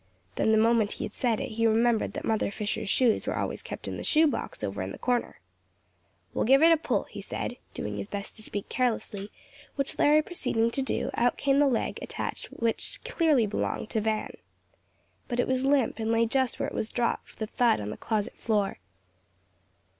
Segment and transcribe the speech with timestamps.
[0.33, 3.61] Then the moment he had said it he remembered that Mother Fisher's shoes were always
[3.61, 5.39] kept in the shoe box over in the corner.
[6.33, 9.29] "We'll give it a pull," he said, doing his best to speak carelessly,
[9.75, 14.31] which Larry proceeding to do, out came the leg attached which clearly belonged to Van.
[15.27, 17.91] But it was limp, and lay just where it was dropped with a thud on
[17.91, 18.79] the closet floor.